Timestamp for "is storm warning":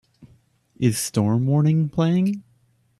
0.79-1.87